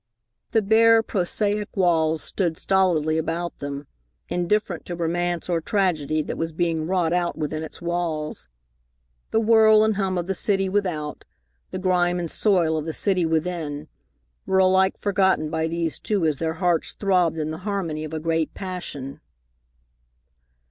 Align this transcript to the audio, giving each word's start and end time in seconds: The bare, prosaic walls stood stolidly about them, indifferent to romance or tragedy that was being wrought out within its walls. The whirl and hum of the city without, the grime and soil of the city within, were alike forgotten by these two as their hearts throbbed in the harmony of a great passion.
The 0.51 0.63
bare, 0.63 1.03
prosaic 1.03 1.77
walls 1.77 2.23
stood 2.23 2.57
stolidly 2.57 3.19
about 3.19 3.59
them, 3.59 3.85
indifferent 4.29 4.83
to 4.87 4.95
romance 4.95 5.47
or 5.47 5.61
tragedy 5.61 6.23
that 6.23 6.39
was 6.39 6.51
being 6.51 6.87
wrought 6.87 7.13
out 7.13 7.37
within 7.37 7.61
its 7.61 7.83
walls. 7.83 8.47
The 9.29 9.39
whirl 9.39 9.83
and 9.83 9.97
hum 9.97 10.17
of 10.17 10.25
the 10.25 10.33
city 10.33 10.67
without, 10.67 11.23
the 11.69 11.77
grime 11.77 12.17
and 12.17 12.31
soil 12.31 12.77
of 12.79 12.85
the 12.85 12.93
city 12.93 13.27
within, 13.27 13.89
were 14.47 14.57
alike 14.57 14.97
forgotten 14.97 15.51
by 15.51 15.67
these 15.67 15.99
two 15.99 16.25
as 16.25 16.39
their 16.39 16.53
hearts 16.55 16.93
throbbed 16.93 17.37
in 17.37 17.51
the 17.51 17.59
harmony 17.59 18.03
of 18.03 18.11
a 18.11 18.19
great 18.19 18.51
passion. 18.55 19.19